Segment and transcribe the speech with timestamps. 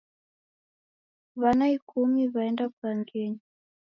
[1.41, 3.39] Wana ikumi waenda wughangenyi